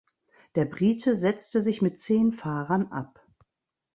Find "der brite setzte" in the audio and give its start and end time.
0.55-1.61